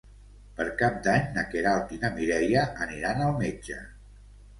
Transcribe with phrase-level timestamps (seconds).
[0.59, 3.79] Per Cap d'Any na Queralt i na Mireia aniran al metge.